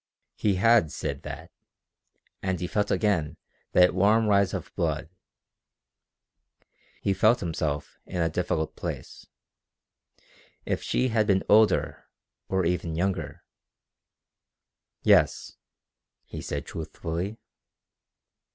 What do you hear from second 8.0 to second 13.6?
in a difficult place. If she had been older, or even younger....